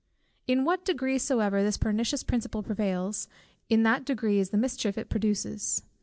In 0.47 0.65
what 0.65 0.83
degree 0.83 1.19
soever 1.19 1.61
this 1.61 1.77
pernicious 1.77 2.23
principle 2.23 2.63
prevails, 2.63 3.27
in 3.69 3.83
that 3.83 4.03
degree 4.03 4.39
is 4.39 4.49
the 4.49 4.57
mischief 4.57 4.97
it 4.97 5.09
produces. 5.09 5.83